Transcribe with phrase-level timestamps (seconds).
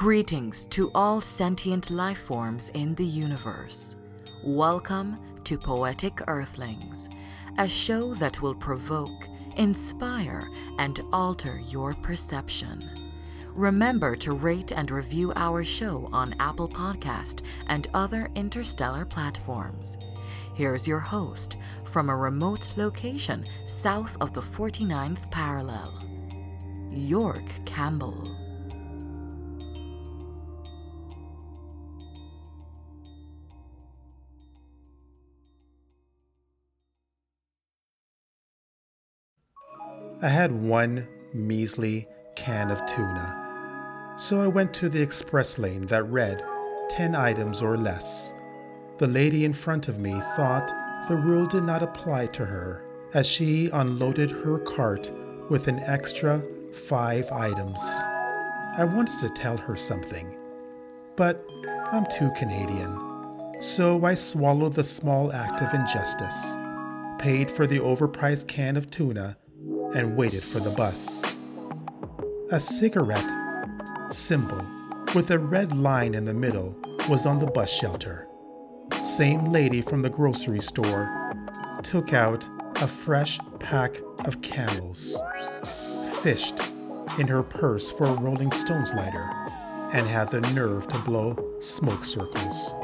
[0.00, 3.96] Greetings to all sentient life forms in the universe.
[4.42, 7.10] Welcome to Poetic Earthlings,
[7.58, 9.28] a show that will provoke,
[9.58, 13.12] inspire, and alter your perception.
[13.54, 19.98] Remember to rate and review our show on Apple Podcast and other interstellar platforms.
[20.54, 25.92] Here's your host from a remote location south of the 49th parallel,
[26.88, 28.49] York Campbell.
[40.22, 42.06] I had one measly
[42.36, 46.44] can of tuna, so I went to the express lane that read
[46.90, 48.30] 10 items or less.
[48.98, 50.70] The lady in front of me thought
[51.08, 52.84] the rule did not apply to her
[53.14, 55.10] as she unloaded her cart
[55.48, 56.42] with an extra
[56.74, 57.80] five items.
[58.76, 60.36] I wanted to tell her something,
[61.16, 61.42] but
[61.92, 66.54] I'm too Canadian, so I swallowed the small act of injustice,
[67.18, 69.38] paid for the overpriced can of tuna,
[69.94, 71.22] and waited for the bus.
[72.50, 73.32] A cigarette
[74.10, 74.64] symbol
[75.14, 76.76] with a red line in the middle
[77.08, 78.26] was on the bus shelter.
[79.02, 81.34] Same lady from the grocery store
[81.82, 85.20] took out a fresh pack of camels,
[86.22, 86.58] fished
[87.18, 89.28] in her purse for a Rolling Stones lighter,
[89.92, 92.74] and had the nerve to blow smoke circles.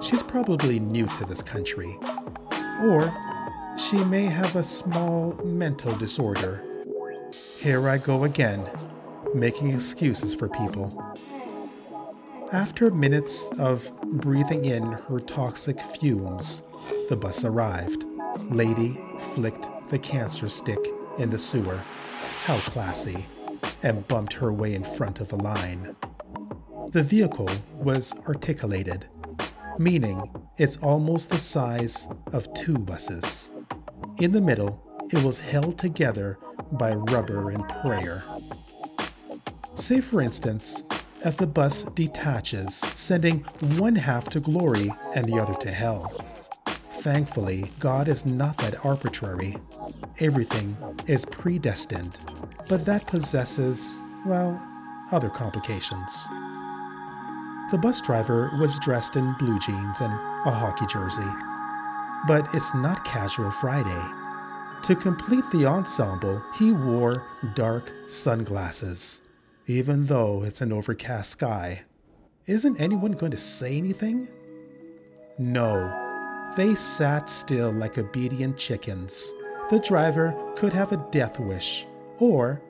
[0.00, 1.98] She's probably new to this country,
[2.82, 3.12] or
[3.88, 6.62] she may have a small mental disorder.
[7.58, 8.68] Here I go again,
[9.34, 10.90] making excuses for people.
[12.52, 16.62] After minutes of breathing in her toxic fumes,
[17.08, 18.04] the bus arrived.
[18.50, 18.98] Lady
[19.34, 20.78] flicked the cancer stick
[21.18, 21.80] in the sewer.
[22.44, 23.26] How classy.
[23.82, 25.96] And bumped her way in front of the line.
[26.90, 29.06] The vehicle was articulated,
[29.78, 33.51] meaning it's almost the size of two buses.
[34.22, 36.38] In the middle, it was held together
[36.70, 38.22] by rubber and prayer.
[39.74, 40.84] Say, for instance,
[41.24, 43.40] if the bus detaches, sending
[43.78, 46.04] one half to glory and the other to hell.
[47.00, 49.56] Thankfully, God is not that arbitrary.
[50.20, 50.76] Everything
[51.08, 52.16] is predestined,
[52.68, 54.62] but that possesses, well,
[55.10, 56.12] other complications.
[57.72, 60.12] The bus driver was dressed in blue jeans and
[60.46, 61.51] a hockey jersey.
[62.26, 64.04] But it's not Casual Friday.
[64.84, 67.24] To complete the ensemble, he wore
[67.54, 69.22] dark sunglasses
[69.66, 71.82] even though it's an overcast sky.
[72.46, 74.28] Isn't anyone going to say anything?
[75.38, 75.98] No.
[76.56, 79.32] They sat still like obedient chickens.
[79.70, 81.86] The driver could have a death wish,
[82.18, 82.60] or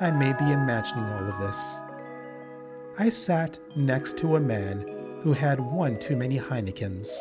[0.00, 1.78] I may be imagining all of this.
[2.98, 4.80] I sat next to a man
[5.22, 7.16] who had one too many Heinekens,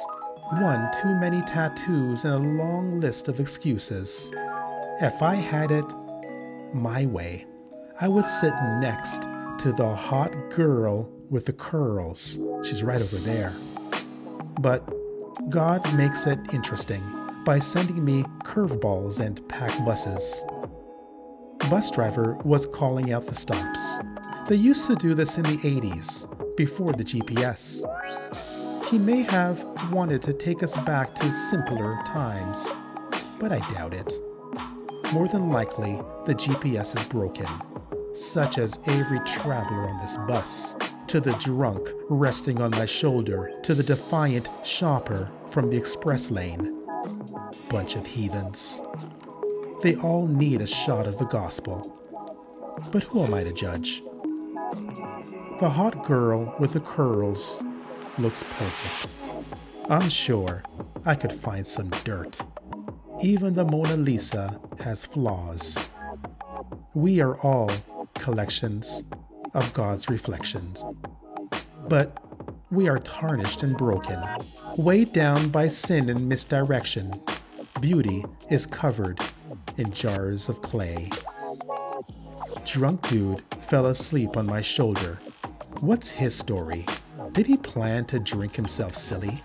[0.54, 4.32] one too many tattoos, and a long list of excuses.
[5.02, 5.86] If I had it
[6.74, 7.46] my way,
[8.02, 9.24] I would sit next
[9.60, 12.40] to the hot girl with the curls.
[12.64, 13.56] She's right over there.
[14.60, 14.90] But
[15.50, 17.02] God makes it interesting
[17.46, 20.46] by sending me curveballs and packed buses.
[21.70, 24.00] Bus driver was calling out the stops.
[24.48, 26.26] They used to do this in the 80s,
[26.58, 27.84] before the GPS.
[28.90, 32.68] He may have wanted to take us back to simpler times,
[33.40, 34.14] but I doubt it.
[35.14, 37.48] More than likely, the GPS is broken
[38.20, 40.76] such as every traveler on this bus,
[41.08, 46.84] to the drunk resting on my shoulder, to the defiant shopper from the express lane.
[47.72, 48.82] Bunch of heathens.
[49.82, 51.96] They all need a shot of the gospel.
[52.92, 54.04] But who am I to judge?
[55.60, 57.64] The hot girl with the curls
[58.20, 59.08] looks perfect.
[59.90, 60.64] I'm sure
[61.06, 62.40] I could find some dirt.
[63.22, 65.90] Even the Mona Lisa has flaws.
[66.94, 67.72] We are all
[68.14, 69.04] collections
[69.54, 70.84] of God's reflections.
[71.88, 72.22] But
[72.72, 74.24] we are tarnished and broken,
[74.78, 77.14] weighed down by sin and misdirection.
[77.82, 79.20] Beauty is covered
[79.78, 81.10] in jars of clay.
[82.66, 85.18] Drunk dude fell asleep on my shoulder.
[85.80, 86.86] What's his story?
[87.34, 89.42] Did he plan to drink himself silly?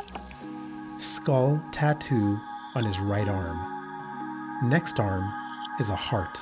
[0.98, 2.40] Skull tattoo
[2.74, 4.68] on his right arm.
[4.68, 5.30] Next arm
[5.78, 6.40] is a heart.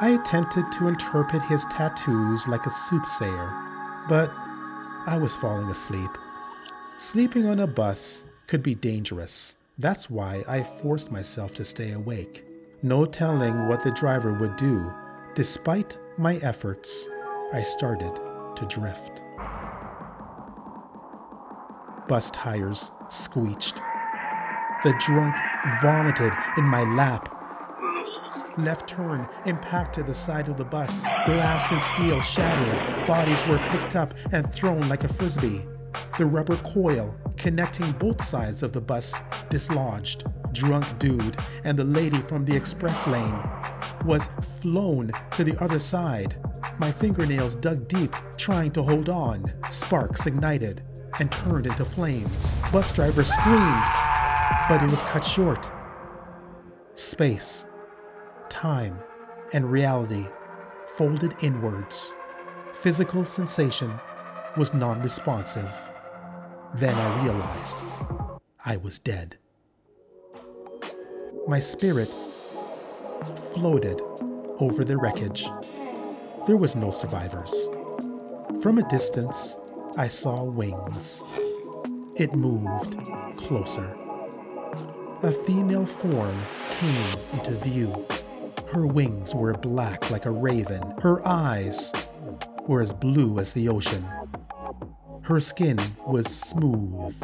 [0.00, 3.48] I attempted to interpret his tattoos like a soothsayer,
[4.08, 4.30] but
[5.06, 6.10] I was falling asleep.
[6.98, 9.56] Sleeping on a bus could be dangerous.
[9.78, 12.44] That's why I forced myself to stay awake.
[12.82, 14.92] No telling what the driver would do.
[15.34, 17.06] Despite my efforts,
[17.52, 18.14] I started
[18.56, 19.22] to drift.
[22.08, 23.74] Bus tires screeched.
[24.84, 25.34] The drunk
[25.82, 27.32] vomited in my lap.
[28.56, 31.02] Left turn impacted the side of the bus.
[31.24, 33.06] Glass and steel shattered.
[33.08, 35.66] Bodies were picked up and thrown like a frisbee.
[36.16, 39.12] The rubber coil connecting both sides of the bus
[39.50, 40.24] dislodged.
[40.52, 43.36] Drunk dude and the lady from the express lane
[44.04, 44.28] was
[44.60, 46.36] flown to the other side.
[46.78, 49.52] My fingernails dug deep, trying to hold on.
[49.70, 50.82] Sparks ignited
[51.18, 52.54] and turned into flames.
[52.72, 53.84] Bus driver screamed,
[54.68, 55.70] but it was cut short.
[56.94, 57.66] Space,
[58.48, 58.98] time,
[59.52, 60.26] and reality
[60.96, 62.14] folded inwards.
[62.72, 63.92] Physical sensation
[64.56, 65.72] was non responsive.
[66.74, 68.04] Then I realized
[68.64, 69.36] I was dead.
[71.46, 72.14] My spirit
[73.54, 74.00] floated
[74.58, 75.46] over the wreckage.
[76.46, 77.68] There was no survivors.
[78.62, 79.56] From a distance,
[79.98, 81.22] I saw wings.
[82.16, 82.98] It moved
[83.38, 83.96] closer.
[85.22, 86.40] A female form
[86.78, 88.06] came into view.
[88.72, 90.82] Her wings were black like a raven.
[91.00, 91.92] Her eyes
[92.66, 94.04] were as blue as the ocean.
[95.22, 97.14] Her skin was smooth,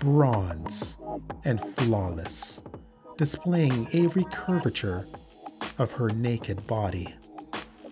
[0.00, 0.98] bronze,
[1.44, 2.60] and flawless,
[3.16, 5.06] displaying every curvature
[5.78, 7.14] of her naked body.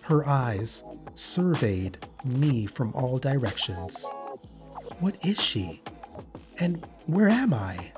[0.03, 0.83] Her eyes
[1.15, 4.05] surveyed me from all directions.
[4.99, 5.81] What is she?
[6.59, 7.91] And where am I?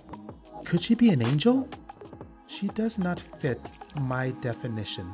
[0.65, 1.67] Could she be an angel?
[2.47, 3.59] She does not fit
[4.01, 5.11] my definition.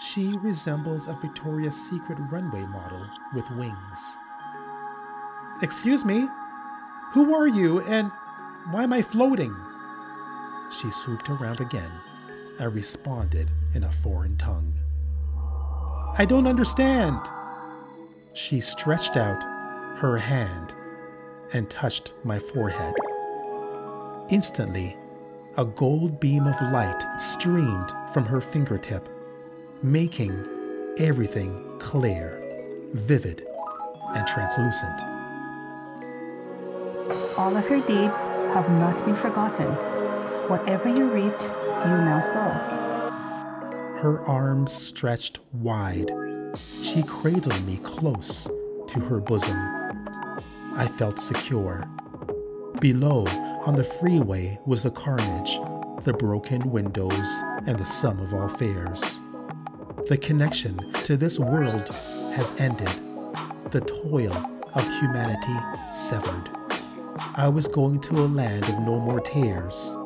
[0.00, 4.16] She resembles a Victoria's Secret runway model with wings.
[5.62, 6.26] Excuse me?
[7.12, 8.10] Who are you and
[8.70, 9.54] why am I floating?
[10.80, 11.90] She swooped around again
[12.58, 14.74] and responded in a foreign tongue.
[16.16, 17.20] I don't understand.
[18.34, 19.42] She stretched out
[19.98, 20.72] her hand
[21.52, 22.94] and touched my forehead.
[24.30, 24.96] Instantly,
[25.58, 29.06] a gold beam of light streamed from her fingertip,
[29.82, 30.32] making
[30.98, 32.40] everything clear,
[32.94, 33.46] vivid,
[34.14, 34.98] and translucent.
[37.38, 39.68] All of your deeds have not been forgotten.
[40.48, 42.48] Whatever you reaped, you now sow.
[44.00, 46.10] Her arms stretched wide.
[46.82, 48.46] She cradled me close
[48.88, 49.56] to her bosom.
[50.76, 51.88] I felt secure.
[52.80, 53.26] Below,
[53.64, 55.58] on the freeway, was the carnage,
[56.04, 57.26] the broken windows,
[57.66, 59.22] and the sum of all fares.
[60.08, 61.88] The connection to this world
[62.34, 62.90] has ended,
[63.70, 64.36] the toil
[64.74, 65.56] of humanity
[65.94, 66.50] severed.
[67.34, 69.96] I was going to a land of no more tears.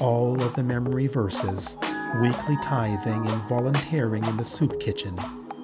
[0.00, 1.76] All of the memory verses,
[2.20, 5.16] weekly tithing, and volunteering in the soup kitchen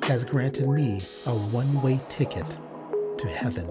[0.05, 2.47] has granted me a one way ticket
[3.17, 3.67] to heaven.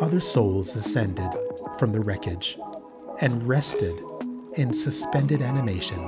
[0.00, 1.30] Other souls ascended
[1.78, 2.58] from the wreckage
[3.20, 4.02] and rested
[4.54, 5.98] in suspended animation.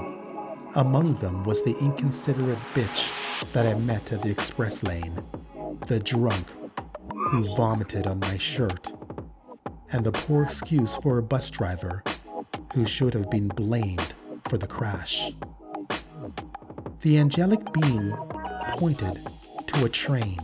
[0.74, 5.22] Among them was the inconsiderate bitch that I met at the express lane,
[5.88, 6.46] the drunk
[7.28, 8.90] who vomited on my shirt,
[9.90, 12.02] and the poor excuse for a bus driver
[12.72, 14.14] who should have been blamed
[14.48, 15.32] for the crash.
[17.02, 18.12] The angelic being
[18.76, 19.18] pointed
[19.66, 20.38] to a train.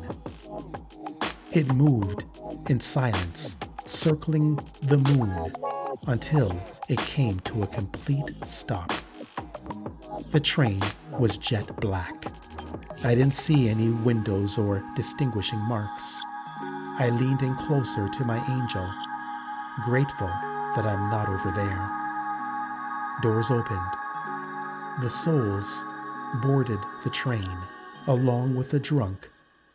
[1.52, 2.24] It moved
[2.68, 3.56] in silence,
[3.86, 5.52] circling the moon
[6.08, 8.92] until it came to a complete stop.
[10.32, 10.80] The train
[11.16, 12.26] was jet black.
[13.04, 16.20] I didn't see any windows or distinguishing marks.
[16.98, 18.90] I leaned in closer to my angel,
[19.84, 20.26] grateful
[20.74, 21.88] that I'm not over there.
[23.22, 23.92] Doors opened.
[25.00, 25.84] The souls
[26.42, 27.56] boarded the train,
[28.06, 29.28] along with the drunk,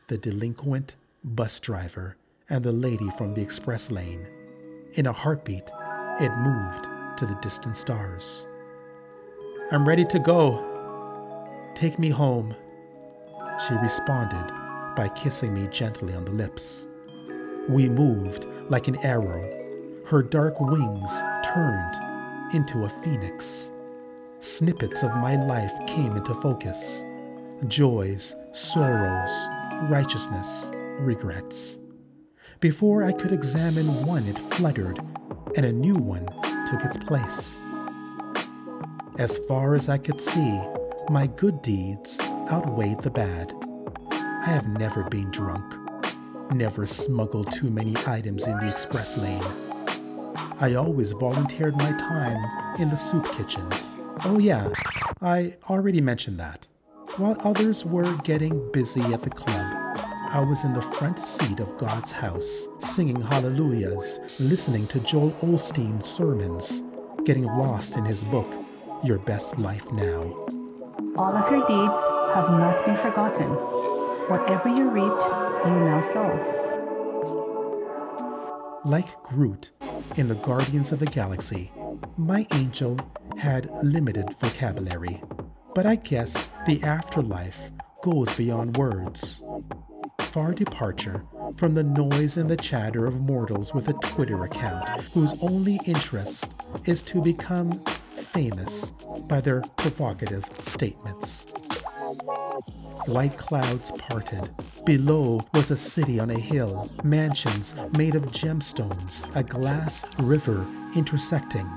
[0.07, 2.15] the delinquent bus driver,
[2.49, 4.27] and the lady from the express lane.
[4.93, 5.71] In a heartbeat,
[6.19, 8.45] it moved to the distant stars.
[9.71, 11.71] I'm ready to go.
[11.75, 12.55] Take me home.
[13.67, 14.47] She responded
[14.95, 16.85] by kissing me gently on the lips.
[17.67, 20.03] We moved like an arrow.
[20.05, 21.11] Her dark wings
[21.43, 23.71] turned into a phoenix
[24.43, 27.01] snippets of my life came into focus
[27.69, 29.31] joys, sorrows,
[29.89, 30.69] righteousness,
[30.99, 31.77] regrets.
[32.59, 34.99] Before I could examine one, it fluttered,
[35.55, 36.25] and a new one
[36.69, 37.61] took its place.
[39.17, 40.59] As far as I could see,
[41.09, 42.19] my good deeds
[42.51, 43.53] outweighed the bad.
[44.11, 45.73] I have never been drunk,
[46.53, 49.39] never smuggled too many items in the express lane.
[50.59, 52.43] I always volunteered my time
[52.81, 53.65] in the soup kitchen
[54.25, 54.69] Oh, yeah,
[55.21, 56.67] I already mentioned that.
[57.17, 59.97] While others were getting busy at the club,
[60.29, 66.05] I was in the front seat of God's house, singing hallelujahs, listening to Joel Osteen's
[66.05, 66.83] sermons,
[67.25, 68.47] getting lost in his book,
[69.03, 70.21] Your Best Life Now.
[71.17, 71.99] All of your deeds
[72.33, 73.49] have not been forgotten.
[74.29, 75.23] Whatever you reaped,
[75.65, 76.39] you now sow.
[78.85, 79.71] Like Groot
[80.15, 81.71] in the Guardians of the Galaxy,
[82.17, 82.97] my angel
[83.43, 85.21] had limited vocabulary,
[85.75, 87.71] but I guess the afterlife
[88.01, 89.43] goes beyond words.
[90.21, 91.25] Far departure
[91.57, 96.53] from the noise and the chatter of mortals with a Twitter account whose only interest
[96.85, 97.69] is to become
[98.09, 98.91] famous
[99.27, 101.51] by their provocative statements.
[103.07, 104.51] White clouds parted.
[104.85, 111.67] Below was a city on a hill, mansions made of gemstones, a glass river intersecting.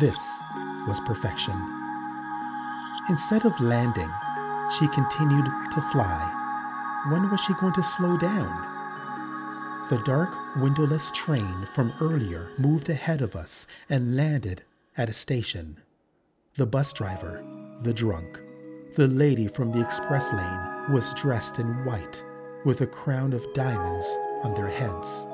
[0.00, 0.40] This
[0.88, 1.54] was perfection.
[3.10, 4.10] Instead of landing,
[4.78, 5.44] she continued
[5.74, 6.38] to fly.
[7.10, 8.48] When was she going to slow down?
[9.90, 14.62] The dark, windowless train from earlier moved ahead of us and landed
[14.96, 15.78] at a station.
[16.56, 17.44] The bus driver,
[17.82, 18.40] the drunk,
[18.94, 22.22] the lady from the express lane was dressed in white
[22.64, 24.06] with a crown of diamonds
[24.42, 25.26] on their heads.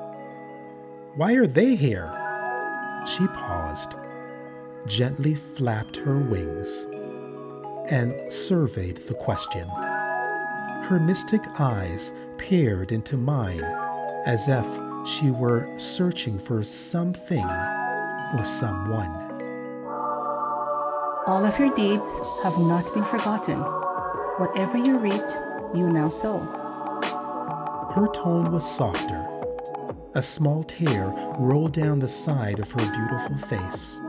[1.15, 2.11] Why are they here?
[3.07, 3.93] She paused,
[4.87, 6.87] gently flapped her wings,
[7.89, 9.67] and surveyed the question.
[10.87, 13.63] Her mystic eyes peered into mine
[14.25, 14.65] as if
[15.07, 19.11] she were searching for something or someone.
[21.27, 23.59] All of your deeds have not been forgotten.
[24.37, 25.37] Whatever you reaped,
[25.75, 26.39] you now sow.
[27.93, 29.25] Her tone was softer.
[30.15, 34.01] A small tear rolled down the side of her beautiful face.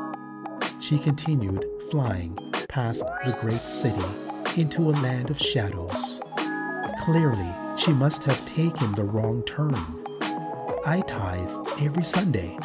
[0.91, 2.37] She continued flying
[2.69, 4.03] past the great city
[4.61, 6.21] into a land of shadows.
[7.05, 9.73] Clearly, she must have taken the wrong turn.
[10.85, 11.49] I tithe
[11.81, 12.59] every Sunday,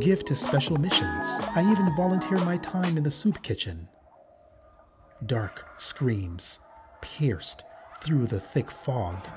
[0.00, 1.26] give to special missions.
[1.54, 3.90] I even volunteer my time in the soup kitchen.
[5.26, 6.60] Dark screams
[7.02, 7.62] pierced
[8.02, 9.28] through the thick fog.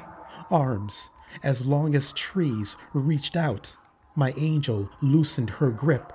[0.49, 1.09] Arms
[1.43, 3.75] as long as trees reached out.
[4.15, 6.13] My angel loosened her grip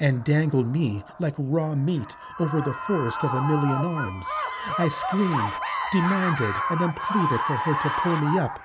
[0.00, 4.26] and dangled me like raw meat over the forest of a million arms.
[4.78, 5.54] I screamed,
[5.92, 8.60] demanded, and then pleaded for her to pull me up.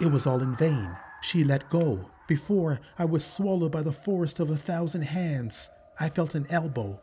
[0.00, 0.96] It was all in vain.
[1.22, 2.10] She let go.
[2.26, 7.00] Before I was swallowed by the forest of a thousand hands, I felt an elbow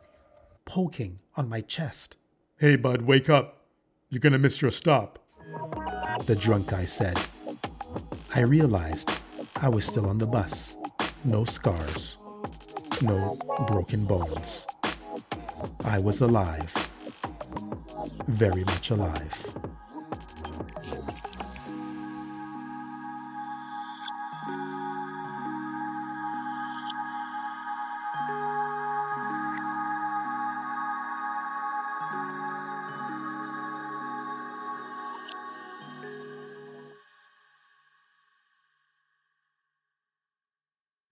[0.66, 2.18] poking on my chest.
[2.58, 3.62] Hey, bud, wake up.
[4.10, 5.20] You're gonna miss your stop.
[6.26, 7.18] The drunk guy said.
[8.36, 9.10] I realized
[9.62, 10.76] I was still on the bus.
[11.24, 12.18] No scars,
[13.02, 13.38] no
[13.68, 14.68] broken bones.
[15.86, 16.72] I was alive.
[18.28, 19.49] Very much alive.